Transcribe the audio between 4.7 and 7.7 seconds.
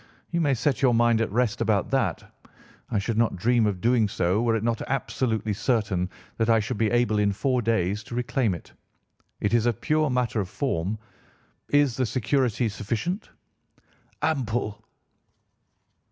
absolutely certain that I should be able in four